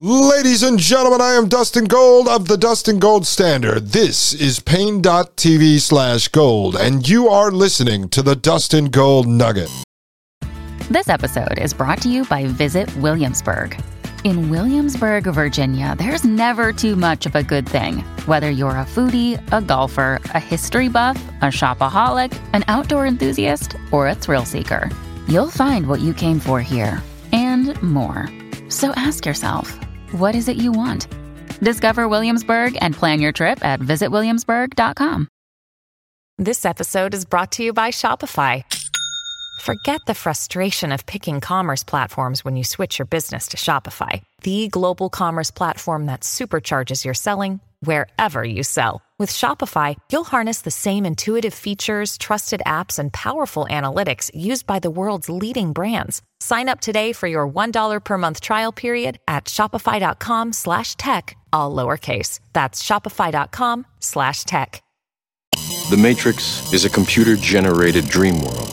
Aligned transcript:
Ladies 0.00 0.62
and 0.62 0.78
gentlemen, 0.78 1.20
I 1.20 1.32
am 1.32 1.48
Dustin 1.48 1.86
Gold 1.86 2.28
of 2.28 2.46
the 2.46 2.56
Dustin 2.56 3.00
Gold 3.00 3.26
Standard. 3.26 3.88
This 3.88 4.32
is 4.32 4.60
Paine.tv 4.60 5.80
slash 5.80 6.28
gold, 6.28 6.76
and 6.76 7.08
you 7.08 7.26
are 7.26 7.50
listening 7.50 8.08
to 8.10 8.22
the 8.22 8.36
Dustin 8.36 8.90
Gold 8.90 9.26
Nugget. 9.26 9.68
This 10.88 11.08
episode 11.08 11.58
is 11.58 11.74
brought 11.74 12.00
to 12.02 12.08
you 12.08 12.24
by 12.26 12.46
Visit 12.46 12.94
Williamsburg. 12.98 13.76
In 14.22 14.48
Williamsburg, 14.50 15.24
Virginia, 15.24 15.96
there's 15.98 16.22
never 16.22 16.72
too 16.72 16.94
much 16.94 17.26
of 17.26 17.34
a 17.34 17.42
good 17.42 17.68
thing. 17.68 18.04
Whether 18.26 18.52
you're 18.52 18.70
a 18.70 18.86
foodie, 18.86 19.42
a 19.52 19.60
golfer, 19.60 20.20
a 20.32 20.38
history 20.38 20.86
buff, 20.86 21.20
a 21.42 21.46
shopaholic, 21.46 22.40
an 22.52 22.62
outdoor 22.68 23.04
enthusiast, 23.04 23.74
or 23.90 24.06
a 24.06 24.14
thrill 24.14 24.44
seeker, 24.44 24.90
you'll 25.26 25.50
find 25.50 25.88
what 25.88 26.00
you 26.00 26.14
came 26.14 26.38
for 26.38 26.60
here 26.60 27.02
and 27.32 27.82
more. 27.82 28.28
So 28.68 28.90
ask 28.90 29.24
yourself, 29.24 29.76
what 30.12 30.34
is 30.34 30.48
it 30.48 30.56
you 30.56 30.72
want? 30.72 31.08
Discover 31.60 32.08
Williamsburg 32.08 32.76
and 32.80 32.94
plan 32.94 33.20
your 33.20 33.32
trip 33.32 33.64
at 33.64 33.80
visitwilliamsburg.com. 33.80 35.28
This 36.38 36.64
episode 36.64 37.14
is 37.14 37.24
brought 37.24 37.52
to 37.52 37.64
you 37.64 37.72
by 37.72 37.90
Shopify. 37.90 38.62
Forget 39.60 40.00
the 40.06 40.14
frustration 40.14 40.92
of 40.92 41.04
picking 41.04 41.40
commerce 41.40 41.82
platforms 41.82 42.44
when 42.44 42.56
you 42.56 42.62
switch 42.62 42.98
your 42.98 43.06
business 43.06 43.48
to 43.48 43.56
Shopify, 43.56 44.22
the 44.42 44.68
global 44.68 45.10
commerce 45.10 45.50
platform 45.50 46.06
that 46.06 46.20
supercharges 46.20 47.04
your 47.04 47.14
selling 47.14 47.60
wherever 47.80 48.44
you 48.44 48.62
sell. 48.62 49.02
With 49.18 49.32
Shopify, 49.32 49.96
you'll 50.12 50.22
harness 50.22 50.60
the 50.60 50.70
same 50.70 51.04
intuitive 51.04 51.52
features, 51.52 52.16
trusted 52.18 52.62
apps, 52.64 53.00
and 53.00 53.12
powerful 53.12 53.66
analytics 53.68 54.30
used 54.32 54.64
by 54.64 54.78
the 54.78 54.90
world's 54.90 55.28
leading 55.28 55.72
brands. 55.72 56.22
Sign 56.38 56.68
up 56.68 56.80
today 56.80 57.12
for 57.12 57.26
your 57.26 57.48
$1 57.48 58.04
per 58.04 58.16
month 58.16 58.40
trial 58.40 58.70
period 58.70 59.18
at 59.26 59.46
shopify.com 59.46 60.52
slash 60.52 60.94
tech, 60.94 61.36
all 61.52 61.74
lowercase. 61.74 62.38
That's 62.52 62.80
shopify.com 62.80 63.86
slash 63.98 64.44
tech. 64.44 64.84
The 65.90 65.96
Matrix 65.96 66.72
is 66.72 66.84
a 66.84 66.90
computer 66.90 67.34
generated 67.34 68.08
dream 68.08 68.40
world 68.40 68.68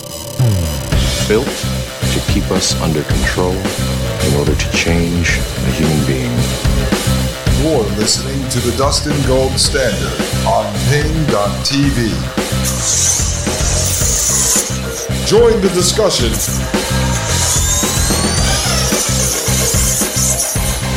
built 1.27 1.47
to 1.47 2.21
keep 2.27 2.52
us 2.52 2.80
under 2.81 3.02
control 3.03 3.53
in 3.53 4.33
order 4.35 4.55
to 4.55 4.71
change 4.71 5.37
a 5.37 5.71
human 5.71 6.05
being. 6.05 6.64
You're 7.66 7.81
listening 7.97 8.47
to 8.49 8.59
the 8.59 8.77
Dustin 8.77 9.19
Gold 9.25 9.59
Standard 9.59 10.21
on 10.45 10.71
Paine.tv. 10.88 12.11
Join 15.25 15.59
the 15.61 15.69
discussion 15.69 16.30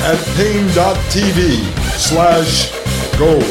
at 0.05 0.19
Paine.tv 0.37 1.65
slash 1.97 2.71
gold. 3.17 3.43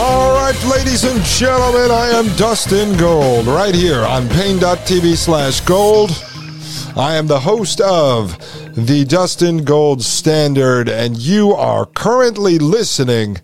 All 0.00 0.32
right, 0.32 0.64
ladies 0.64 1.04
and 1.04 1.22
gentlemen, 1.22 1.90
I 1.90 2.08
am 2.14 2.34
Dustin 2.36 2.96
Gold 2.96 3.46
right 3.46 3.74
here 3.74 4.02
on 4.06 4.26
Paine.tv 4.30 5.14
slash 5.18 5.60
gold. 5.60 6.10
I 6.96 7.16
am 7.16 7.26
the 7.26 7.40
host 7.40 7.80
of 7.80 8.38
the 8.74 9.04
Dustin 9.04 9.64
Gold 9.64 10.02
Standard, 10.02 10.88
and 10.88 11.16
you 11.16 11.52
are 11.52 11.86
currently 11.86 12.58
listening 12.58 13.38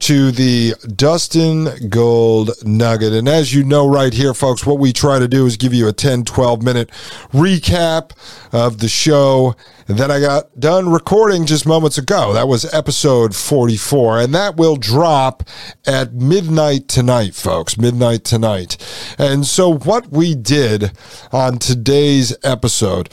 to 0.00 0.30
the 0.30 0.74
Dustin 0.94 1.88
Gold 1.88 2.50
Nugget. 2.64 3.12
And 3.12 3.28
as 3.28 3.54
you 3.54 3.64
know, 3.64 3.88
right 3.88 4.12
here, 4.12 4.34
folks, 4.34 4.64
what 4.64 4.78
we 4.78 4.92
try 4.92 5.18
to 5.18 5.28
do 5.28 5.46
is 5.46 5.56
give 5.56 5.74
you 5.74 5.88
a 5.88 5.92
10, 5.92 6.24
12 6.24 6.62
minute 6.62 6.90
recap 7.32 8.12
of 8.52 8.78
the 8.78 8.88
show 8.88 9.54
that 9.86 10.10
I 10.10 10.20
got 10.20 10.58
done 10.60 10.90
recording 10.90 11.46
just 11.46 11.66
moments 11.66 11.98
ago. 11.98 12.32
That 12.32 12.48
was 12.48 12.72
episode 12.74 13.34
44, 13.34 14.20
and 14.20 14.34
that 14.34 14.56
will 14.56 14.76
drop 14.76 15.42
at 15.86 16.12
midnight 16.12 16.88
tonight, 16.88 17.34
folks. 17.34 17.78
Midnight 17.78 18.24
tonight. 18.24 18.76
And 19.18 19.46
so, 19.46 19.72
what 19.72 20.08
we 20.10 20.34
did 20.34 20.92
on 21.32 21.58
today's 21.58 22.36
episode 22.44 23.08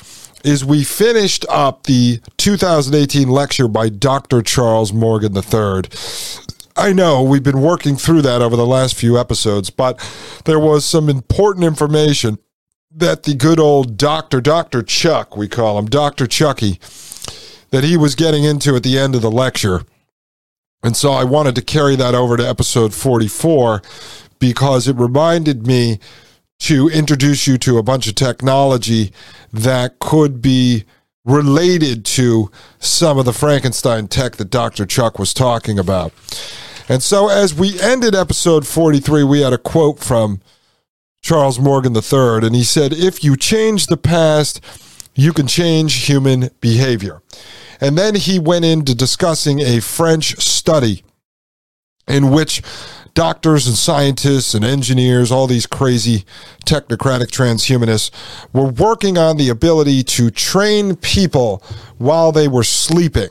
is 0.45 0.63
we 0.63 0.83
finished 0.83 1.43
up 1.49 1.83
the 1.83 2.19
2018 2.37 3.27
lecture 3.27 3.67
by 3.67 3.89
Dr. 3.89 4.43
Charles 4.43 4.93
Morgan 4.93 5.35
III. 5.35 5.81
I 6.75 6.91
know 6.91 7.23
we've 7.23 7.43
been 7.43 7.61
working 7.61 7.95
through 7.95 8.21
that 8.23 8.41
over 8.41 8.55
the 8.55 8.65
last 8.65 8.95
few 8.95 9.17
episodes, 9.17 9.69
but 9.69 9.97
there 10.43 10.59
was 10.59 10.83
some 10.83 11.09
important 11.09 11.63
information 11.63 12.37
that 12.91 13.23
the 13.23 13.33
good 13.33 13.59
old 13.59 13.97
Dr. 13.97 14.41
Dr. 14.41 14.83
Chuck, 14.83 15.37
we 15.37 15.47
call 15.47 15.79
him, 15.79 15.85
Dr. 15.85 16.27
Chucky, 16.27 16.79
that 17.69 17.85
he 17.85 17.95
was 17.95 18.15
getting 18.15 18.43
into 18.43 18.75
at 18.75 18.83
the 18.83 18.97
end 18.97 19.15
of 19.15 19.21
the 19.21 19.31
lecture. 19.31 19.83
And 20.83 20.97
so 20.97 21.11
I 21.11 21.23
wanted 21.23 21.55
to 21.55 21.61
carry 21.61 21.95
that 21.95 22.13
over 22.13 22.35
to 22.37 22.47
episode 22.47 22.93
44 22.93 23.81
because 24.39 24.87
it 24.87 24.97
reminded 24.97 25.65
me 25.65 25.99
to 26.59 26.89
introduce 26.89 27.47
you 27.47 27.57
to 27.59 27.77
a 27.77 27.83
bunch 27.83 28.07
of 28.07 28.15
technology 28.15 29.11
that 29.51 29.99
could 29.99 30.41
be 30.41 30.83
related 31.25 32.05
to 32.05 32.51
some 32.79 33.17
of 33.17 33.25
the 33.25 33.33
Frankenstein 33.33 34.07
tech 34.07 34.37
that 34.37 34.49
Dr. 34.49 34.85
Chuck 34.85 35.19
was 35.19 35.33
talking 35.33 35.79
about. 35.79 36.13
And 36.87 37.01
so, 37.01 37.29
as 37.29 37.53
we 37.53 37.81
ended 37.81 38.13
episode 38.13 38.67
43, 38.67 39.23
we 39.23 39.41
had 39.41 39.53
a 39.53 39.57
quote 39.57 39.99
from 39.99 40.39
Charles 41.21 41.59
Morgan 41.59 41.95
III, 41.95 42.45
and 42.45 42.55
he 42.55 42.63
said, 42.63 42.93
If 42.93 43.23
you 43.23 43.35
change 43.35 43.87
the 43.87 43.97
past, 43.97 44.61
you 45.15 45.33
can 45.33 45.47
change 45.47 46.05
human 46.05 46.51
behavior. 46.61 47.23
And 47.81 47.97
then 47.97 48.15
he 48.15 48.37
went 48.37 48.65
into 48.65 48.93
discussing 48.93 49.59
a 49.59 49.79
French 49.79 50.37
study 50.37 51.03
in 52.07 52.29
which 52.29 52.61
doctors 53.15 53.65
and 53.65 53.75
scientists 53.75 54.53
and 54.53 54.63
engineers, 54.63 55.31
all 55.31 55.47
these 55.47 55.65
crazy 55.65 56.25
technocratic 56.65 57.31
transhumanists, 57.31 58.11
were 58.53 58.67
working 58.67 59.17
on 59.17 59.37
the 59.37 59.49
ability 59.49 60.03
to 60.03 60.29
train 60.29 60.95
people 60.95 61.63
while 61.97 62.31
they 62.31 62.47
were 62.47 62.63
sleeping 62.63 63.29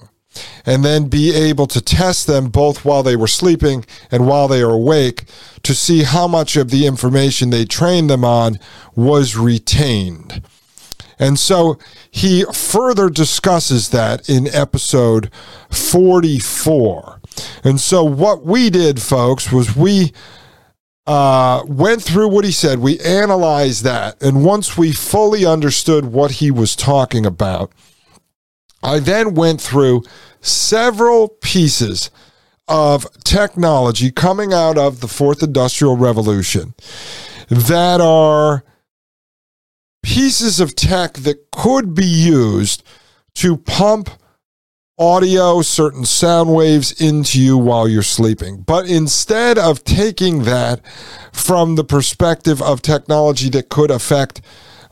and 0.66 0.84
then 0.84 1.08
be 1.08 1.32
able 1.32 1.66
to 1.66 1.80
test 1.80 2.26
them 2.26 2.48
both 2.48 2.84
while 2.84 3.02
they 3.02 3.14
were 3.14 3.28
sleeping 3.28 3.84
and 4.10 4.26
while 4.26 4.48
they 4.48 4.62
are 4.62 4.72
awake 4.72 5.24
to 5.62 5.74
see 5.74 6.02
how 6.02 6.26
much 6.26 6.56
of 6.56 6.70
the 6.70 6.86
information 6.86 7.50
they 7.50 7.64
trained 7.64 8.10
them 8.10 8.24
on 8.24 8.58
was 8.96 9.36
retained. 9.36 10.42
And 11.18 11.38
so 11.38 11.78
he 12.10 12.44
further 12.52 13.08
discusses 13.08 13.90
that 13.90 14.28
in 14.28 14.48
episode 14.48 15.30
44. 15.70 17.13
And 17.62 17.80
so 17.80 18.04
what 18.04 18.44
we 18.44 18.70
did, 18.70 19.00
folks, 19.00 19.50
was 19.50 19.76
we 19.76 20.12
uh, 21.06 21.62
went 21.66 22.02
through 22.02 22.28
what 22.28 22.44
he 22.44 22.52
said. 22.52 22.78
We 22.78 22.98
analyzed 23.00 23.84
that. 23.84 24.22
And 24.22 24.44
once 24.44 24.76
we 24.76 24.92
fully 24.92 25.44
understood 25.44 26.06
what 26.06 26.32
he 26.32 26.50
was 26.50 26.74
talking 26.74 27.26
about, 27.26 27.72
I 28.82 28.98
then 29.00 29.34
went 29.34 29.60
through 29.60 30.02
several 30.40 31.28
pieces 31.28 32.10
of 32.68 33.06
technology 33.24 34.10
coming 34.10 34.52
out 34.52 34.78
of 34.78 35.00
the 35.00 35.08
fourth 35.08 35.42
industrial 35.42 35.96
revolution 35.96 36.74
that 37.48 38.00
are 38.00 38.64
pieces 40.02 40.60
of 40.60 40.74
tech 40.74 41.14
that 41.14 41.50
could 41.50 41.94
be 41.94 42.04
used 42.04 42.82
to 43.34 43.56
pump 43.56 44.10
audio, 44.98 45.60
certain 45.60 46.04
sound 46.04 46.54
waves 46.54 47.00
into 47.00 47.40
you 47.40 47.58
while 47.58 47.88
you're 47.88 48.02
sleeping. 48.02 48.62
But 48.62 48.86
instead 48.86 49.58
of 49.58 49.82
taking 49.82 50.44
that 50.44 50.80
from 51.32 51.74
the 51.74 51.82
perspective 51.82 52.62
of 52.62 52.80
technology 52.80 53.48
that 53.50 53.68
could 53.70 53.90
affect 53.90 54.40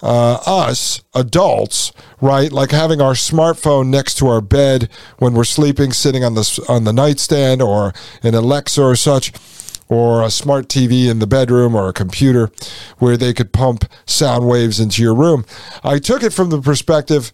uh, 0.03 0.43
us 0.45 1.03
adults, 1.15 1.93
right? 2.21 2.51
Like 2.51 2.72
having 2.72 3.01
our 3.01 3.13
smartphone 3.13 3.87
next 3.89 4.16
to 4.16 4.27
our 4.27 4.41
bed 4.41 4.89
when 5.19 5.34
we're 5.34 5.45
sleeping, 5.45 5.93
sitting 5.93 6.25
on 6.25 6.34
the 6.34 6.65
on 6.69 6.83
the 6.83 6.93
nightstand, 6.93 7.63
or 7.63 7.93
an 8.25 8.34
Alexa 8.34 8.83
or 8.83 8.97
such, 8.97 9.33
or 9.89 10.25
a 10.25 10.31
smart 10.31 10.66
TV 10.66 11.09
in 11.09 11.21
the 11.21 11.28
bedroom, 11.28 11.77
or 11.77 11.89
a 11.89 11.93
computer 11.93 12.51
where 12.98 13.16
they 13.16 13.33
could 13.33 13.53
pump 13.53 13.84
sound 14.05 14.48
waves 14.48 14.81
into 14.81 15.01
your 15.01 15.15
room. 15.15 15.45
I 15.84 16.01
took 16.01 16.25
it 16.25 16.33
from 16.33 16.51
the 16.51 16.60
perspective 16.60 17.31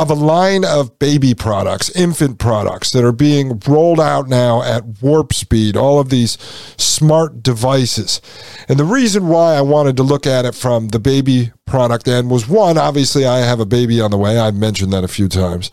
of 0.00 0.10
a 0.10 0.14
line 0.14 0.64
of 0.64 0.98
baby 0.98 1.34
products, 1.34 1.90
infant 1.90 2.38
products 2.38 2.90
that 2.90 3.04
are 3.04 3.12
being 3.12 3.60
rolled 3.68 4.00
out 4.00 4.28
now 4.28 4.62
at 4.62 5.02
warp 5.02 5.34
speed, 5.34 5.76
all 5.76 6.00
of 6.00 6.08
these 6.08 6.38
smart 6.78 7.42
devices. 7.42 8.22
And 8.66 8.78
the 8.78 8.84
reason 8.84 9.28
why 9.28 9.56
I 9.56 9.60
wanted 9.60 9.98
to 9.98 10.02
look 10.02 10.26
at 10.26 10.46
it 10.46 10.54
from 10.54 10.88
the 10.88 10.98
baby 10.98 11.52
product 11.66 12.08
end 12.08 12.30
was 12.30 12.48
one, 12.48 12.78
obviously, 12.78 13.26
I 13.26 13.40
have 13.40 13.60
a 13.60 13.66
baby 13.66 14.00
on 14.00 14.10
the 14.10 14.16
way. 14.16 14.38
I've 14.38 14.54
mentioned 14.56 14.90
that 14.94 15.04
a 15.04 15.08
few 15.08 15.28
times. 15.28 15.70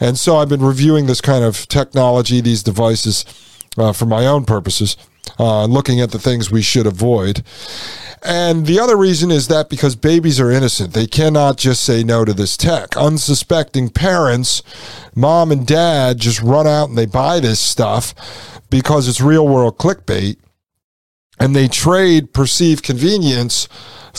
And 0.00 0.18
so 0.18 0.38
I've 0.38 0.48
been 0.48 0.64
reviewing 0.64 1.06
this 1.06 1.20
kind 1.20 1.44
of 1.44 1.68
technology, 1.68 2.40
these 2.40 2.62
devices, 2.62 3.26
uh, 3.76 3.92
for 3.92 4.06
my 4.06 4.26
own 4.26 4.46
purposes, 4.46 4.96
uh, 5.38 5.66
looking 5.66 6.00
at 6.00 6.12
the 6.12 6.18
things 6.18 6.50
we 6.50 6.62
should 6.62 6.86
avoid. 6.86 7.42
And 8.22 8.66
the 8.66 8.80
other 8.80 8.96
reason 8.96 9.30
is 9.30 9.48
that 9.48 9.68
because 9.68 9.94
babies 9.94 10.40
are 10.40 10.50
innocent, 10.50 10.94
they 10.94 11.06
cannot 11.06 11.58
just 11.58 11.82
say 11.82 12.02
no 12.02 12.24
to 12.24 12.32
this 12.32 12.56
tech. 12.56 12.96
Unsuspecting 12.96 13.90
parents, 13.90 14.62
mom 15.14 15.52
and 15.52 15.66
dad, 15.66 16.18
just 16.18 16.40
run 16.42 16.66
out 16.66 16.88
and 16.88 16.98
they 16.98 17.06
buy 17.06 17.40
this 17.40 17.60
stuff 17.60 18.14
because 18.70 19.08
it's 19.08 19.20
real 19.20 19.46
world 19.46 19.78
clickbait 19.78 20.38
and 21.38 21.54
they 21.54 21.68
trade 21.68 22.32
perceived 22.32 22.82
convenience 22.82 23.68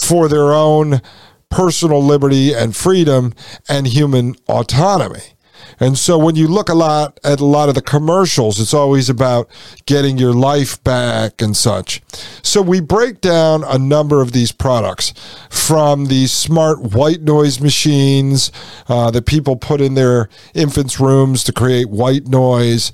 for 0.01 0.29
their 0.29 0.53
own 0.53 1.01
personal 1.49 2.03
liberty 2.03 2.53
and 2.53 2.75
freedom 2.75 3.33
and 3.67 3.87
human 3.87 4.35
autonomy. 4.47 5.33
And 5.79 5.97
so 5.97 6.17
when 6.17 6.35
you 6.35 6.47
look 6.47 6.69
a 6.69 6.73
lot 6.73 7.19
at 7.23 7.39
a 7.39 7.45
lot 7.45 7.69
of 7.69 7.75
the 7.75 7.81
commercials, 7.81 8.59
it's 8.59 8.73
always 8.73 9.09
about 9.09 9.49
getting 9.85 10.17
your 10.17 10.33
life 10.33 10.83
back 10.83 11.41
and 11.41 11.55
such. 11.55 12.01
So 12.41 12.61
we 12.61 12.79
break 12.79 13.21
down 13.21 13.63
a 13.63 13.77
number 13.77 14.21
of 14.21 14.31
these 14.31 14.51
products 14.51 15.13
from 15.49 16.05
these 16.05 16.31
smart 16.31 16.81
white 16.81 17.21
noise 17.21 17.59
machines 17.59 18.51
uh, 18.87 19.11
that 19.11 19.25
people 19.25 19.55
put 19.55 19.81
in 19.81 19.93
their 19.93 20.29
infants' 20.53 20.99
rooms 20.99 21.43
to 21.45 21.53
create 21.53 21.89
white 21.89 22.27
noise 22.27 22.91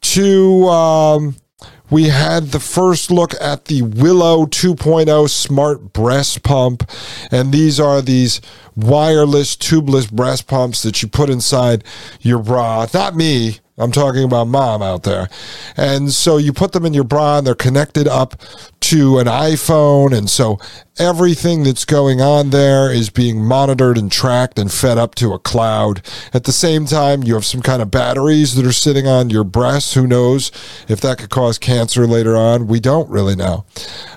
to 0.00 0.68
um, 0.68 1.36
we 1.90 2.04
had 2.04 2.48
the 2.48 2.60
first 2.60 3.10
look 3.10 3.34
at 3.40 3.66
the 3.66 3.82
Willow 3.82 4.46
2.0 4.46 5.28
smart 5.28 5.92
breast 5.92 6.42
pump. 6.42 6.88
And 7.30 7.52
these 7.52 7.78
are 7.78 8.00
these 8.00 8.40
wireless 8.74 9.56
tubeless 9.56 10.10
breast 10.10 10.46
pumps 10.46 10.82
that 10.82 11.02
you 11.02 11.08
put 11.08 11.28
inside 11.28 11.84
your 12.20 12.38
bra. 12.38 12.86
Not 12.94 13.14
me. 13.14 13.58
I'm 13.82 13.92
talking 13.92 14.24
about 14.24 14.48
mom 14.48 14.82
out 14.82 15.02
there. 15.02 15.28
And 15.76 16.12
so 16.12 16.36
you 16.36 16.52
put 16.52 16.72
them 16.72 16.86
in 16.86 16.94
your 16.94 17.04
bra 17.04 17.38
and 17.38 17.46
they're 17.46 17.54
connected 17.54 18.06
up 18.06 18.36
to 18.80 19.18
an 19.18 19.26
iPhone. 19.26 20.16
And 20.16 20.28
so 20.28 20.58
everything 20.98 21.62
that's 21.62 21.84
going 21.84 22.20
on 22.20 22.50
there 22.50 22.92
is 22.92 23.10
being 23.10 23.42
monitored 23.42 23.96
and 23.96 24.10
tracked 24.10 24.58
and 24.58 24.72
fed 24.72 24.98
up 24.98 25.14
to 25.16 25.32
a 25.32 25.38
cloud. 25.38 26.02
At 26.34 26.44
the 26.44 26.52
same 26.52 26.86
time, 26.86 27.22
you 27.22 27.34
have 27.34 27.44
some 27.44 27.62
kind 27.62 27.80
of 27.80 27.90
batteries 27.90 28.54
that 28.56 28.66
are 28.66 28.72
sitting 28.72 29.06
on 29.06 29.30
your 29.30 29.44
breasts. 29.44 29.94
Who 29.94 30.06
knows 30.06 30.50
if 30.88 31.00
that 31.00 31.18
could 31.18 31.30
cause 31.30 31.58
cancer 31.58 32.06
later 32.06 32.36
on? 32.36 32.66
We 32.66 32.80
don't 32.80 33.08
really 33.08 33.36
know. 33.36 33.64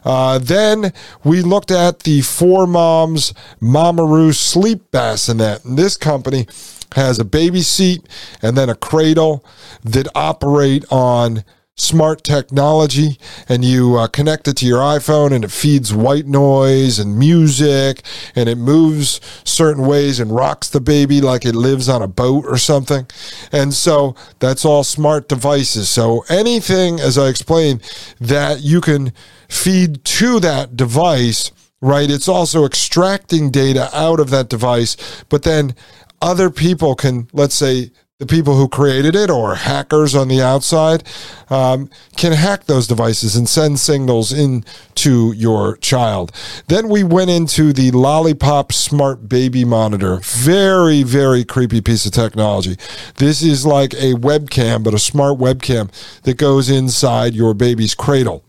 Uh, 0.04 0.40
then 0.40 0.94
we 1.24 1.42
looked 1.42 1.72
at 1.72 2.02
the 2.02 2.22
Four 2.22 2.68
Moms 2.68 3.34
Mamaroo 3.62 4.34
sleep 4.34 4.92
bassinet. 4.92 5.64
And 5.64 5.78
this 5.78 5.96
company 5.96 6.48
has 6.96 7.20
a 7.20 7.26
baby 7.26 7.62
seat 7.62 8.08
and 8.42 8.58
then 8.58 8.70
a 8.70 8.76
cradle 8.76 9.46
that 9.84 10.08
operate 10.16 10.84
on 10.90 11.44
smart 11.78 12.24
technology 12.24 13.20
and 13.50 13.66
you 13.66 13.98
uh, 13.98 14.08
connect 14.08 14.48
it 14.48 14.56
to 14.56 14.66
your 14.66 14.80
iPhone 14.80 15.34
and 15.34 15.44
it 15.44 15.52
feeds 15.52 15.94
white 15.94 16.26
noise 16.26 17.00
and 17.00 17.20
music 17.20 18.02
and 18.34 18.48
it 18.48 18.58
moves 18.58 19.20
certain 19.44 19.86
ways 19.86 20.20
and 20.20 20.34
rocks 20.34 20.70
the 20.70 20.80
baby 20.80 21.20
like 21.20 21.46
it 21.46 21.54
lives 21.54 21.90
on 21.90 22.02
a 22.02 22.08
boat 22.08 22.46
or 22.46 22.58
something. 22.58 23.06
And 23.52 23.74
so 23.74 24.16
that's 24.40 24.64
all 24.64 24.86
smart 24.86 25.28
devices. 25.28 25.90
So 25.90 26.24
anything, 26.30 27.02
as 27.02 27.18
I 27.18 27.28
explained, 27.28 27.82
that 28.22 28.62
you 28.62 28.80
can 28.80 29.12
feed 29.50 30.04
to 30.06 30.40
that 30.40 30.78
device 30.78 31.52
right? 31.82 32.10
It's 32.10 32.28
also 32.28 32.66
extracting 32.66 33.52
data 33.52 33.90
out 33.94 34.20
of 34.20 34.32
that 34.32 34.50
device, 34.50 34.98
but 35.30 35.44
then 35.44 35.76
other 36.26 36.50
people 36.50 36.96
can, 36.96 37.28
let's 37.34 37.54
say, 37.54 37.92
the 38.18 38.26
people 38.26 38.56
who 38.56 38.68
created 38.68 39.14
it 39.14 39.30
or 39.30 39.56
hackers 39.56 40.16
on 40.16 40.28
the 40.28 40.42
outside 40.42 41.04
um, 41.50 41.90
can 42.16 42.32
hack 42.32 42.64
those 42.64 42.88
devices 42.88 43.36
and 43.36 43.48
send 43.48 43.78
signals 43.78 44.32
into 44.32 45.34
your 45.34 45.78
child. 45.78 46.32
Then 46.68 46.88
we 46.90 47.04
went 47.04 47.30
into 47.30 47.74
the 47.74 47.92
Lollipop 47.92 48.72
Smart 48.72 49.30
Baby 49.30 49.66
Monitor. 49.66 50.20
Very, 50.24 51.04
very 51.04 51.44
creepy 51.44 51.82
piece 51.82 52.06
of 52.06 52.14
technology. 52.14 52.78
This 53.18 53.44
is 53.44 53.66
like 53.66 53.94
a 53.94 54.14
webcam, 54.14 54.84
but 54.84 54.94
a 54.94 55.00
smart 55.00 55.38
webcam 55.38 55.92
that 56.22 56.38
goes 56.38 56.70
inside 56.70 57.36
your 57.36 57.54
baby's 57.54 57.94
cradle 57.94 58.44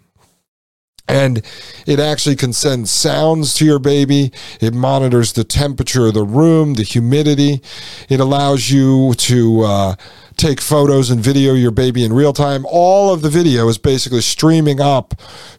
and 1.08 1.42
it 1.86 2.00
actually 2.00 2.36
can 2.36 2.52
send 2.52 2.88
sounds 2.88 3.54
to 3.54 3.64
your 3.64 3.78
baby. 3.78 4.32
It 4.60 4.74
monitors 4.74 5.32
the 5.32 5.44
temperature 5.44 6.06
of 6.06 6.14
the 6.14 6.24
room, 6.24 6.74
the 6.74 6.82
humidity. 6.82 7.62
It 8.08 8.20
allows 8.20 8.70
you 8.70 9.14
to 9.14 9.60
uh, 9.62 9.94
take 10.36 10.60
photos 10.60 11.10
and 11.10 11.20
video 11.20 11.54
your 11.54 11.70
baby 11.70 12.04
in 12.04 12.12
real 12.12 12.32
time. 12.32 12.66
All 12.68 13.12
of 13.12 13.22
the 13.22 13.30
video 13.30 13.68
is 13.68 13.78
basically 13.78 14.20
streaming 14.20 14.80
up 14.80 15.14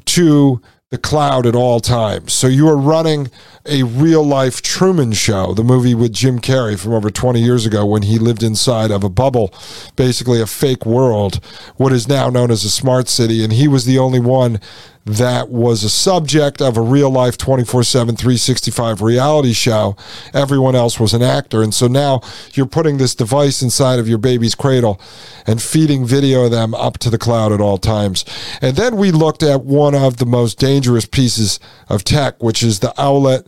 to 0.06 0.62
the 0.90 0.98
cloud 0.98 1.46
at 1.46 1.56
all 1.56 1.82
times. 1.82 2.32
So 2.32 2.48
you 2.48 2.70
are 2.70 2.78
running 2.78 3.30
a 3.66 3.84
real 3.84 4.24
life 4.24 4.62
Truman 4.62 5.12
Show, 5.12 5.54
the 5.54 5.64
movie 5.64 5.94
with 5.94 6.14
Jim 6.14 6.40
Carrey 6.40 6.80
from 6.80 6.94
over 6.94 7.10
20 7.10 7.42
years 7.42 7.66
ago 7.66 7.86
when 7.86 8.04
he 8.04 8.18
lived 8.18 8.42
inside 8.42 8.90
of 8.90 9.04
a 9.04 9.10
bubble, 9.10 9.54
basically 9.98 10.40
a 10.40 10.48
fake 10.48 10.86
world, 10.86 11.44
what 11.76 11.92
is 11.92 12.08
now 12.08 12.30
known 12.30 12.52
as 12.52 12.64
a 12.64 12.70
smart 12.70 13.10
city. 13.10 13.44
And 13.44 13.52
he 13.52 13.68
was 13.68 13.84
the 13.84 14.00
only 14.00 14.22
one 14.22 14.62
that 15.07 15.50
was 15.50 15.83
a 15.83 15.89
subject 15.89 16.62
of 16.62 16.75
a 16.75 16.81
real 16.81 17.09
life 17.09 17.38
24 17.38 17.83
7, 17.83 18.15
365 18.15 19.01
reality 19.01 19.54
show. 19.54 19.95
Everyone 20.33 20.75
else 20.75 21.00
was 21.00 21.13
an 21.13 21.21
actor. 21.21 21.63
And 21.63 21.74
so 21.74 21.88
now 21.88 22.21
you're 22.54 22.65
putting 22.65 22.98
this 22.98 23.15
device 23.15 23.62
inside 23.62 24.00
of 24.00 24.07
your 24.07 24.18
baby's 24.18 24.56
cradle 24.56 25.00
and 25.45 25.62
feeding 25.62 26.06
video 26.06 26.45
of 26.45 26.51
them 26.51 26.75
up 26.75 26.98
to 27.00 27.09
the 27.09 27.18
cloud 27.18 27.51
at 27.51 27.62
all 27.62 27.77
times. 27.77 28.25
And 28.62 28.75
then 28.75 28.98
we 28.98 29.12
looked 29.12 29.44
at 29.44 29.63
one 29.63 29.95
of 29.95 30.18
the 30.18 30.25
most 30.25 30.59
dangerous 30.59 31.06
pieces 31.06 31.59
of 31.88 32.04
tech, 32.04 32.44
which 32.44 32.62
is 32.62 32.80
the 32.80 32.94
Owlet 32.98 33.48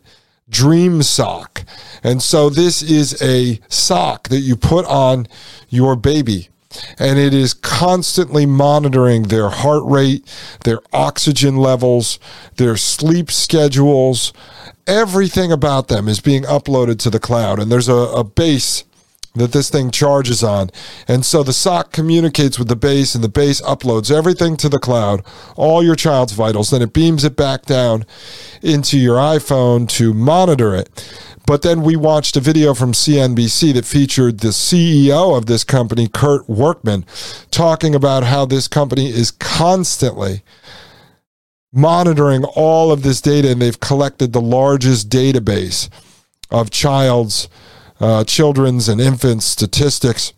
Dream 0.50 1.03
Sock. 1.03 1.63
And 2.03 2.23
so 2.23 2.50
this 2.50 2.81
is 2.81 3.21
a 3.21 3.59
sock 3.67 4.29
that 4.29 4.39
you 4.39 4.56
put 4.56 4.85
on 4.85 5.27
your 5.69 5.95
baby 5.95 6.50
and 6.98 7.18
it 7.18 7.33
is 7.33 7.54
constantly 7.54 8.45
monitoring 8.45 9.24
their 9.24 9.50
heart 9.50 9.83
rate, 9.86 10.24
their 10.66 10.80
oxygen 10.94 11.57
levels, 11.57 12.19
their 12.57 12.77
sleep 12.77 13.31
schedules. 13.31 14.33
Everything 14.86 15.51
about 15.51 15.88
them 15.88 16.07
is 16.07 16.19
being 16.19 16.44
uploaded 16.44 17.00
to 17.00 17.10
the 17.10 17.19
cloud, 17.19 17.60
and 17.60 17.71
there's 17.71 17.89
a, 17.89 17.94
a 17.94 18.24
base 18.24 18.83
that 19.36 19.51
this 19.51 19.69
thing 19.69 19.92
charges 19.92 20.44
on. 20.44 20.69
And 21.07 21.24
so 21.24 21.44
the 21.44 21.54
sock 21.54 21.92
communicates 21.92 22.57
with 22.57 22.68
the 22.68 22.75
base, 22.75 23.16
and 23.16 23.24
the 23.24 23.30
base 23.30 23.62
uploads 23.62 24.16
everything 24.16 24.57
to 24.57 24.69
the 24.69 24.80
cloud, 24.80 25.24
all 25.56 25.83
your 25.83 25.95
child's 25.95 26.33
vitals. 26.33 26.71
Then 26.71 26.81
it 26.81 26.94
beams 26.94 27.24
it 27.24 27.36
back 27.36 27.63
down 27.66 28.06
into 28.62 28.98
your 28.98 29.18
iPhone 29.18 29.88
to 29.89 30.13
monitor 30.13 30.75
it. 30.75 30.89
But 31.50 31.63
then 31.63 31.81
we 31.81 31.96
watched 31.96 32.38
a 32.38 32.42
video 32.42 32.75
from 32.75 32.92
CNBC 32.92 33.74
that 33.74 33.84
featured 33.84 34.42
the 34.42 34.50
CEO 34.50 35.35
of 35.35 35.47
this 35.47 35.64
company, 35.64 36.07
Kurt 36.07 36.47
Workman, 36.47 37.07
talking 37.50 37.95
about 37.95 38.23
how 38.23 38.45
this 38.45 38.68
company 38.68 39.09
is 39.09 39.31
constantly 39.31 40.44
monitoring 41.73 42.44
all 42.44 42.92
of 42.92 43.02
this 43.02 43.19
data 43.19 43.50
and 43.50 43.59
they've 43.59 43.80
collected 43.80 44.31
the 44.31 44.40
largest 44.40 45.09
database 45.09 45.90
of 46.52 46.69
child's 46.69 47.50
uh, 48.00 48.23
children's 48.26 48.88
and 48.88 49.02
infants 49.02 49.45
statistics 49.45 50.33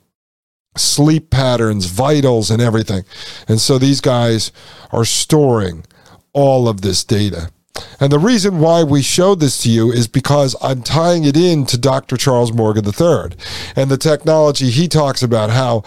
sleep 0.77 1.29
patterns 1.29 1.87
vitals 1.87 2.49
and 2.49 2.61
everything. 2.61 3.03
And 3.49 3.59
so 3.59 3.77
these 3.77 3.99
guys 3.99 4.53
are 4.91 5.03
storing 5.03 5.83
all 6.31 6.69
of 6.69 6.79
this 6.79 7.03
data 7.03 7.51
and 7.99 8.11
the 8.11 8.19
reason 8.19 8.59
why 8.59 8.83
we 8.83 9.01
showed 9.01 9.39
this 9.39 9.61
to 9.63 9.69
you 9.69 9.91
is 9.91 10.07
because 10.07 10.55
I'm 10.61 10.81
tying 10.81 11.23
it 11.23 11.37
in 11.37 11.65
to 11.67 11.77
Dr. 11.77 12.17
Charles 12.17 12.51
Morgan 12.51 12.85
III 12.85 13.37
and 13.75 13.89
the 13.89 13.97
technology 13.97 14.69
he 14.69 14.87
talks 14.87 15.21
about 15.23 15.49
how 15.51 15.83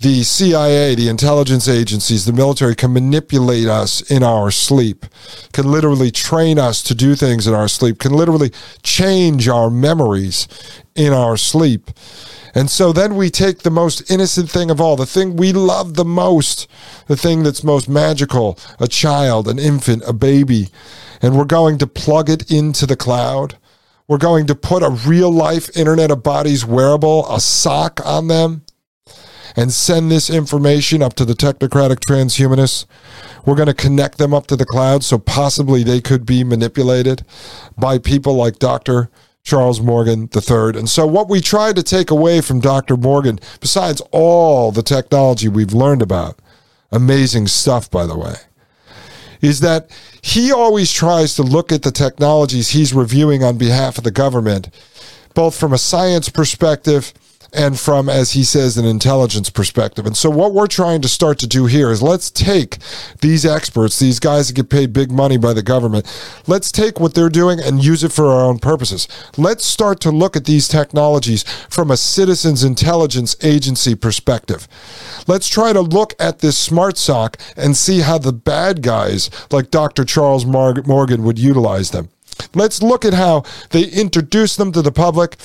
the 0.00 0.22
CIA, 0.22 0.94
the 0.94 1.08
intelligence 1.08 1.68
agencies, 1.68 2.26
the 2.26 2.32
military 2.32 2.74
can 2.74 2.92
manipulate 2.92 3.66
us 3.66 4.02
in 4.10 4.22
our 4.22 4.50
sleep, 4.50 5.06
can 5.52 5.70
literally 5.70 6.10
train 6.10 6.58
us 6.58 6.82
to 6.82 6.94
do 6.94 7.14
things 7.14 7.46
in 7.46 7.54
our 7.54 7.68
sleep, 7.68 7.98
can 7.98 8.12
literally 8.12 8.52
change 8.82 9.48
our 9.48 9.70
memories 9.70 10.48
in 10.94 11.14
our 11.14 11.38
sleep. 11.38 11.90
And 12.54 12.70
so 12.70 12.92
then 12.92 13.16
we 13.16 13.30
take 13.30 13.60
the 13.60 13.70
most 13.70 14.10
innocent 14.10 14.50
thing 14.50 14.70
of 14.70 14.80
all, 14.80 14.96
the 14.96 15.06
thing 15.06 15.36
we 15.36 15.52
love 15.52 15.94
the 15.94 16.04
most, 16.04 16.68
the 17.06 17.16
thing 17.16 17.42
that's 17.42 17.64
most 17.64 17.88
magical, 17.88 18.58
a 18.78 18.88
child, 18.88 19.48
an 19.48 19.58
infant, 19.58 20.02
a 20.06 20.12
baby, 20.12 20.68
and 21.22 21.36
we're 21.36 21.44
going 21.44 21.78
to 21.78 21.86
plug 21.86 22.28
it 22.30 22.50
into 22.50 22.86
the 22.86 22.96
cloud. 22.96 23.56
We're 24.08 24.18
going 24.18 24.46
to 24.46 24.54
put 24.54 24.82
a 24.82 24.90
real 24.90 25.30
life 25.30 25.76
Internet 25.76 26.10
of 26.10 26.22
Bodies 26.22 26.64
wearable, 26.64 27.26
a 27.32 27.40
sock 27.40 28.00
on 28.04 28.28
them, 28.28 28.62
and 29.56 29.72
send 29.72 30.10
this 30.10 30.30
information 30.30 31.02
up 31.02 31.14
to 31.14 31.24
the 31.24 31.34
technocratic 31.34 31.96
transhumanists. 31.96 32.86
We're 33.44 33.56
going 33.56 33.66
to 33.66 33.74
connect 33.74 34.18
them 34.18 34.34
up 34.34 34.46
to 34.48 34.56
the 34.56 34.66
cloud 34.66 35.02
so 35.02 35.18
possibly 35.18 35.82
they 35.82 36.00
could 36.00 36.26
be 36.26 36.44
manipulated 36.44 37.24
by 37.76 37.98
people 37.98 38.34
like 38.34 38.58
Dr. 38.58 39.10
Charles 39.46 39.80
Morgan 39.80 40.28
III. 40.34 40.78
And 40.78 40.88
so, 40.90 41.06
what 41.06 41.28
we 41.28 41.40
tried 41.40 41.76
to 41.76 41.82
take 41.82 42.10
away 42.10 42.40
from 42.40 42.58
Dr. 42.58 42.96
Morgan, 42.96 43.38
besides 43.60 44.02
all 44.10 44.72
the 44.72 44.82
technology 44.82 45.48
we've 45.48 45.72
learned 45.72 46.02
about, 46.02 46.40
amazing 46.90 47.46
stuff, 47.46 47.88
by 47.88 48.06
the 48.06 48.18
way, 48.18 48.34
is 49.40 49.60
that 49.60 49.90
he 50.22 50.52
always 50.52 50.92
tries 50.92 51.34
to 51.34 51.42
look 51.42 51.72
at 51.72 51.82
the 51.82 51.90
technologies 51.90 52.70
he's 52.70 52.94
reviewing 52.94 53.44
on 53.44 53.58
behalf 53.58 53.98
of 53.98 54.04
the 54.04 54.10
government, 54.10 54.68
both 55.34 55.58
from 55.58 55.72
a 55.72 55.78
science 55.78 56.28
perspective 56.28 57.12
and 57.52 57.78
from, 57.78 58.08
as 58.08 58.32
he 58.32 58.44
says, 58.44 58.76
an 58.76 58.84
intelligence 58.84 59.50
perspective. 59.50 60.06
And 60.06 60.16
so, 60.16 60.30
what 60.30 60.52
we're 60.52 60.66
trying 60.66 61.02
to 61.02 61.08
start 61.08 61.38
to 61.40 61.46
do 61.46 61.66
here 61.66 61.90
is 61.90 62.02
let's 62.02 62.30
take 62.30 62.78
these 63.20 63.46
experts, 63.46 63.98
these 63.98 64.20
guys 64.20 64.48
that 64.48 64.54
get 64.54 64.70
paid 64.70 64.92
big 64.92 65.10
money 65.10 65.36
by 65.36 65.52
the 65.52 65.62
government, 65.62 66.06
let's 66.46 66.70
take 66.70 67.00
what 67.00 67.14
they're 67.14 67.28
doing 67.28 67.60
and 67.60 67.84
use 67.84 68.04
it 68.04 68.12
for 68.12 68.26
our 68.26 68.44
own 68.44 68.58
purposes. 68.58 69.08
Let's 69.36 69.64
start 69.64 70.00
to 70.00 70.10
look 70.10 70.36
at 70.36 70.44
these 70.44 70.68
technologies 70.68 71.44
from 71.68 71.90
a 71.90 71.96
citizens 71.96 72.64
intelligence 72.64 73.36
agency 73.42 73.94
perspective. 73.94 74.68
Let's 75.26 75.48
try 75.48 75.72
to 75.72 75.80
look 75.80 76.14
at 76.18 76.40
this 76.40 76.56
smart 76.56 76.96
sock 76.98 77.38
and 77.56 77.76
see 77.76 78.00
how 78.00 78.18
the 78.18 78.32
bad 78.32 78.82
guys 78.82 79.30
like 79.50 79.70
Dr. 79.70 80.04
Charles 80.04 80.46
Morgan 80.46 81.24
would 81.24 81.38
utilize 81.38 81.90
them. 81.90 82.08
Let's 82.54 82.82
look 82.82 83.04
at 83.04 83.14
how 83.14 83.44
they 83.70 83.84
introduce 83.84 84.56
them 84.56 84.72
to 84.72 84.82
the 84.82 84.92
public 84.92 85.36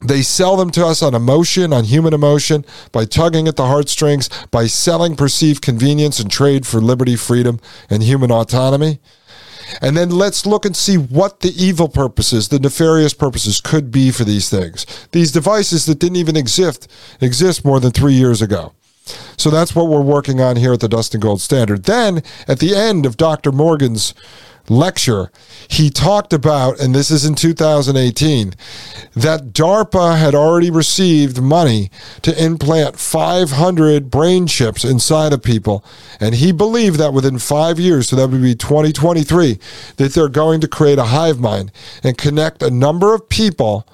they 0.00 0.22
sell 0.22 0.56
them 0.56 0.70
to 0.70 0.86
us 0.86 1.02
on 1.02 1.14
emotion, 1.14 1.72
on 1.72 1.84
human 1.84 2.12
emotion, 2.12 2.64
by 2.92 3.06
tugging 3.06 3.48
at 3.48 3.56
the 3.56 3.66
heartstrings, 3.66 4.28
by 4.50 4.66
selling 4.66 5.16
perceived 5.16 5.62
convenience 5.62 6.20
and 6.20 6.30
trade 6.30 6.66
for 6.66 6.80
liberty, 6.80 7.16
freedom, 7.16 7.58
and 7.88 8.02
human 8.02 8.30
autonomy. 8.30 8.98
And 9.80 9.96
then 9.96 10.10
let's 10.10 10.46
look 10.46 10.64
and 10.64 10.76
see 10.76 10.96
what 10.96 11.40
the 11.40 11.52
evil 11.56 11.88
purposes, 11.88 12.48
the 12.48 12.60
nefarious 12.60 13.14
purposes 13.14 13.60
could 13.60 13.90
be 13.90 14.12
for 14.12 14.22
these 14.22 14.48
things. 14.48 14.86
These 15.12 15.32
devices 15.32 15.86
that 15.86 15.98
didn't 15.98 16.16
even 16.16 16.36
exist 16.36 16.88
exist 17.20 17.64
more 17.64 17.80
than 17.80 17.90
3 17.90 18.12
years 18.12 18.42
ago. 18.42 18.74
So 19.36 19.50
that's 19.50 19.74
what 19.74 19.88
we're 19.88 20.02
working 20.02 20.40
on 20.40 20.56
here 20.56 20.72
at 20.72 20.80
the 20.80 20.88
Dustin 20.88 21.20
Gold 21.20 21.40
Standard. 21.40 21.84
Then 21.84 22.22
at 22.46 22.58
the 22.58 22.74
end 22.74 23.06
of 23.06 23.16
Dr. 23.16 23.50
Morgan's 23.50 24.14
lecture, 24.68 25.30
he 25.68 25.90
talked 25.90 26.32
about, 26.32 26.80
and 26.80 26.94
this 26.94 27.10
is 27.10 27.24
in 27.24 27.34
2018, 27.34 28.54
that 29.14 29.52
DARPA 29.52 30.18
had 30.18 30.34
already 30.34 30.70
received 30.70 31.40
money 31.40 31.90
to 32.22 32.44
implant 32.44 32.98
500 32.98 34.10
brain 34.10 34.46
chips 34.46 34.84
inside 34.84 35.32
of 35.32 35.42
people. 35.42 35.84
And 36.20 36.34
he 36.34 36.52
believed 36.52 36.98
that 36.98 37.12
within 37.12 37.38
five 37.38 37.78
years, 37.78 38.08
so 38.08 38.16
that 38.16 38.28
would 38.28 38.42
be 38.42 38.54
2023, 38.54 39.58
that 39.96 40.12
they're 40.12 40.28
going 40.28 40.60
to 40.60 40.68
create 40.68 40.98
a 40.98 41.04
hive 41.04 41.40
mind 41.40 41.72
and 42.02 42.18
connect 42.18 42.62
a 42.62 42.70
number 42.70 43.14
of 43.14 43.28
people 43.28 43.86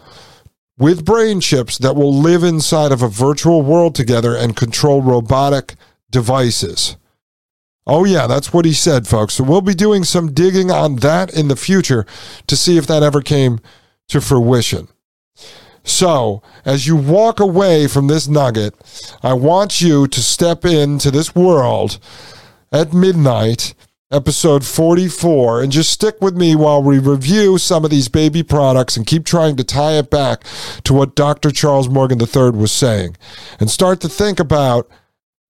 with 0.79 1.05
brain 1.05 1.41
chips 1.41 1.79
that 1.79 1.95
will 1.95 2.13
live 2.13 2.43
inside 2.43 2.93
of 2.93 3.03
a 3.03 3.09
virtual 3.09 3.63
world 3.63 3.95
together 3.95 4.35
and 4.35 4.57
control 4.57 5.01
robotic 5.03 5.75
devices. 6.11 6.97
Oh, 7.87 8.05
yeah, 8.05 8.27
that's 8.27 8.53
what 8.53 8.65
he 8.65 8.73
said, 8.73 9.07
folks. 9.09 9.35
So 9.35 9.45
we'll 9.45 9.61
be 9.61 9.75
doing 9.75 10.05
some 10.05 10.33
digging 10.33 10.71
on 10.71 10.97
that 10.97 11.35
in 11.35 11.49
the 11.49 11.57
future 11.57 12.07
to 12.47 12.57
see 12.57 12.79
if 12.79 12.87
that 12.87 13.03
ever 13.03 13.21
came 13.21 13.61
to 14.09 14.21
fruition. 14.21 14.89
So, 15.85 16.43
as 16.65 16.87
you 16.87 16.95
walk 16.95 17.41
away 17.41 17.89
from 17.89 18.07
this 18.07 18.29
nugget, 18.29 18.75
I 19.23 19.33
want 19.33 19.81
you 19.81 20.07
to 20.07 20.21
step 20.21 20.65
into 20.65 21.11
this 21.11 21.35
world 21.35 21.99
at 22.71 22.93
midnight, 22.93 23.75
episode 24.13 24.65
44, 24.65 25.63
and 25.63 25.73
just 25.73 25.91
stick 25.91 26.21
with 26.21 26.37
me 26.37 26.55
while 26.55 26.81
we 26.81 27.01
review 27.01 27.59
some 27.59 27.85
of 27.85 27.91
these 27.91 28.09
baby 28.09 28.45
products 28.45 28.97
and 28.97 29.09
keep 29.09 29.25
trying 29.25 29.57
to 29.57 29.65
tie 29.65 29.99
it 29.99 30.09
back 30.09 30.45
to 30.85 30.95
what 30.95 31.17
Dr. 31.17 31.51
Charles 31.51 31.89
Morgan 31.89 32.21
III 32.21 32.51
was 32.51 32.71
saying 32.71 33.17
and 33.59 33.69
start 33.69 34.01
to 34.03 34.09
think 34.09 34.39
about 34.39 34.89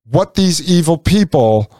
what 0.05 0.35
these 0.35 0.67
evil 0.67 0.97
people 0.97 1.71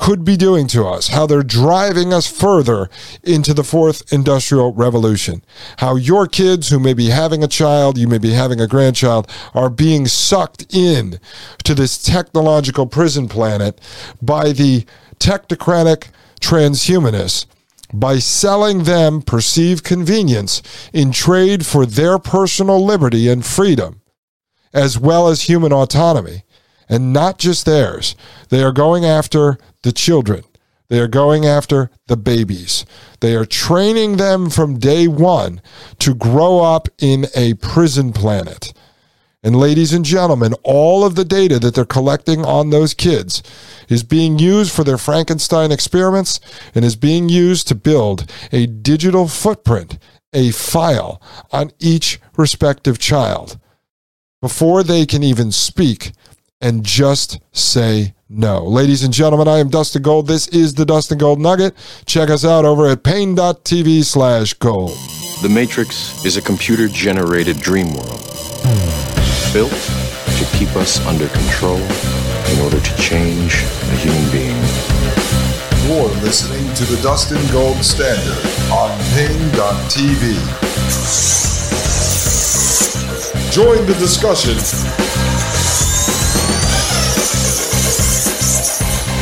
could 0.00 0.24
be 0.24 0.36
doing 0.36 0.66
to 0.66 0.86
us, 0.86 1.08
how 1.08 1.26
they're 1.26 1.42
driving 1.42 2.10
us 2.10 2.26
further 2.26 2.88
into 3.22 3.52
the 3.52 3.62
fourth 3.62 4.10
industrial 4.10 4.72
revolution, 4.72 5.44
how 5.76 5.94
your 5.94 6.26
kids 6.26 6.70
who 6.70 6.80
may 6.80 6.94
be 6.94 7.10
having 7.10 7.44
a 7.44 7.48
child, 7.48 7.98
you 7.98 8.08
may 8.08 8.16
be 8.16 8.30
having 8.30 8.62
a 8.62 8.66
grandchild, 8.66 9.30
are 9.52 9.68
being 9.68 10.06
sucked 10.06 10.74
in 10.74 11.20
to 11.64 11.74
this 11.74 12.02
technological 12.02 12.86
prison 12.86 13.28
planet 13.28 13.78
by 14.22 14.52
the 14.52 14.86
technocratic 15.18 16.08
transhumanists 16.40 17.44
by 17.92 18.18
selling 18.18 18.84
them 18.84 19.20
perceived 19.20 19.84
convenience 19.84 20.62
in 20.94 21.12
trade 21.12 21.66
for 21.66 21.84
their 21.84 22.18
personal 22.18 22.82
liberty 22.82 23.28
and 23.28 23.44
freedom, 23.44 24.00
as 24.72 24.98
well 24.98 25.28
as 25.28 25.42
human 25.42 25.74
autonomy 25.74 26.42
and 26.88 27.12
not 27.12 27.38
just 27.38 27.64
theirs. 27.64 28.16
They 28.48 28.62
are 28.62 28.72
going 28.72 29.04
after 29.04 29.58
the 29.82 29.92
children. 29.92 30.44
They 30.88 30.98
are 30.98 31.08
going 31.08 31.46
after 31.46 31.90
the 32.08 32.16
babies. 32.16 32.84
They 33.20 33.36
are 33.36 33.44
training 33.44 34.16
them 34.16 34.50
from 34.50 34.78
day 34.78 35.06
one 35.06 35.62
to 36.00 36.14
grow 36.14 36.60
up 36.60 36.88
in 36.98 37.26
a 37.36 37.54
prison 37.54 38.12
planet. 38.12 38.72
And 39.42 39.56
ladies 39.56 39.92
and 39.94 40.04
gentlemen, 40.04 40.54
all 40.64 41.04
of 41.04 41.14
the 41.14 41.24
data 41.24 41.58
that 41.60 41.74
they're 41.74 41.84
collecting 41.86 42.44
on 42.44 42.70
those 42.70 42.92
kids 42.92 43.42
is 43.88 44.02
being 44.02 44.38
used 44.38 44.72
for 44.72 44.84
their 44.84 44.98
Frankenstein 44.98 45.72
experiments 45.72 46.40
and 46.74 46.84
is 46.84 46.96
being 46.96 47.28
used 47.28 47.66
to 47.68 47.74
build 47.74 48.30
a 48.52 48.66
digital 48.66 49.28
footprint, 49.28 49.96
a 50.34 50.50
file 50.50 51.22
on 51.52 51.70
each 51.78 52.20
respective 52.36 52.98
child 52.98 53.58
before 54.42 54.82
they 54.82 55.06
can 55.06 55.22
even 55.22 55.52
speak 55.52 56.12
and 56.60 56.84
just 56.84 57.40
say 57.52 58.14
no. 58.28 58.64
Ladies 58.64 59.02
and 59.02 59.12
gentlemen, 59.12 59.48
I 59.48 59.58
am 59.58 59.68
Dustin 59.68 60.02
Gold. 60.02 60.26
This 60.26 60.48
is 60.48 60.74
the 60.74 60.84
Dustin 60.84 61.18
Gold 61.18 61.40
Nugget. 61.40 61.74
Check 62.06 62.30
us 62.30 62.44
out 62.44 62.64
over 62.64 62.86
at 62.86 63.02
Paine.tv 63.02 64.04
slash 64.04 64.54
gold. 64.54 64.90
The 65.42 65.48
Matrix 65.48 66.24
is 66.24 66.36
a 66.36 66.42
computer 66.42 66.86
generated 66.86 67.60
dream 67.60 67.92
world 67.94 68.20
built 69.52 69.72
to 69.72 70.46
keep 70.52 70.76
us 70.76 71.04
under 71.06 71.28
control 71.28 71.78
in 71.78 72.60
order 72.60 72.80
to 72.80 72.96
change 72.96 73.62
a 73.64 73.96
human 73.96 74.30
being. 74.30 74.56
You're 75.88 76.08
listening 76.22 76.72
to 76.74 76.84
the 76.84 77.00
Dustin 77.02 77.40
Gold 77.50 77.82
Standard 77.84 78.38
on 78.70 78.96
Paine.tv. 79.14 80.36
Join 83.50 83.84
the 83.86 83.94
discussion 83.94 84.54